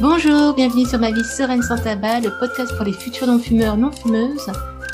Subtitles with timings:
[0.00, 4.50] Bonjour, bienvenue sur Ma vie sereine sans tabac, le podcast pour les futurs non-fumeurs non-fumeuses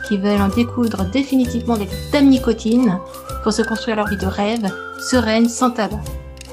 [0.07, 2.98] qui veulent en découdre définitivement avec dame nicotine
[3.43, 6.00] pour se construire leur vie de rêve, sereine sans tabac.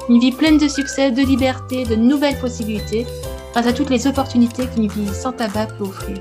[0.08, 3.06] Une vie pleine de succès, de liberté, de nouvelles possibilités,
[3.56, 6.18] grâce à toutes les opportunités qu'une vie sans tabac peut offrir.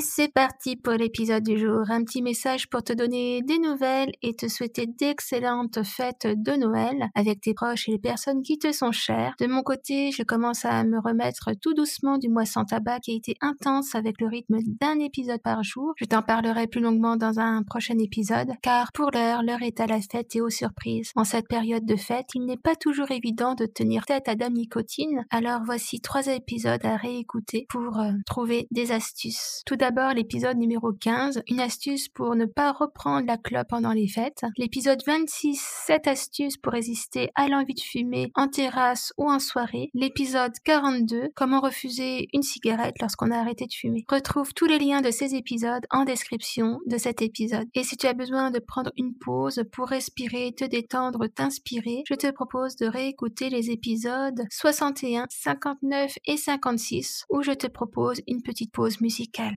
[0.00, 1.82] Et c'est parti pour l'épisode du jour.
[1.90, 7.10] Un petit message pour te donner des nouvelles et te souhaiter d'excellentes fêtes de Noël
[7.14, 9.34] avec tes proches et les personnes qui te sont chères.
[9.38, 13.12] De mon côté, je commence à me remettre tout doucement du mois sans tabac qui
[13.12, 15.92] a été intense avec le rythme d'un épisode par jour.
[15.98, 19.86] Je t'en parlerai plus longuement dans un prochain épisode car pour l'heure, l'heure est à
[19.86, 21.10] la fête et aux surprises.
[21.14, 24.54] En cette période de fête, il n'est pas toujours évident de tenir tête à Dame
[24.54, 25.26] Nicotine.
[25.28, 29.60] Alors voici trois épisodes à réécouter pour euh, trouver des astuces.
[29.66, 29.76] Tout
[30.14, 34.42] l'épisode numéro 15, une astuce pour ne pas reprendre la clope pendant les fêtes.
[34.56, 39.90] L'épisode 26, 7 astuces pour résister à l'envie de fumer en terrasse ou en soirée.
[39.94, 44.04] L'épisode 42, comment refuser une cigarette lorsqu'on a arrêté de fumer.
[44.08, 47.66] Retrouve tous les liens de ces épisodes en description de cet épisode.
[47.74, 52.14] Et si tu as besoin de prendre une pause pour respirer, te détendre, t'inspirer, je
[52.14, 58.42] te propose de réécouter les épisodes 61, 59 et 56 où je te propose une
[58.42, 59.54] petite pause musicale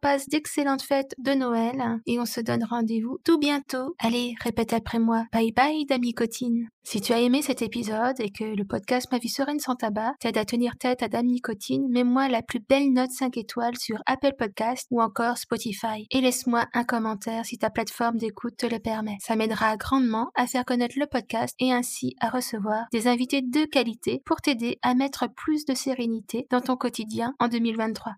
[0.00, 3.94] passe d'excellentes fêtes de Noël et on se donne rendez-vous tout bientôt.
[3.98, 5.24] Allez, répète après moi.
[5.32, 6.68] Bye bye, Dami Cotine.
[6.84, 10.14] Si tu as aimé cet épisode et que le podcast Ma vie sereine sans tabac
[10.20, 13.98] t'aide à tenir tête à Dame Nicotine, mets-moi la plus belle note 5 étoiles sur
[14.06, 18.78] Apple Podcast ou encore Spotify et laisse-moi un commentaire si ta plateforme d'écoute te le
[18.78, 19.18] permet.
[19.20, 23.64] Ça m'aidera grandement à faire connaître le podcast et ainsi à recevoir des invités de
[23.66, 28.14] qualité pour t'aider à mettre plus de sérénité dans ton quotidien en 2023.